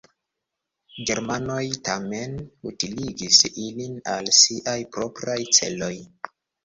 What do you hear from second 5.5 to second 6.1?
celoj.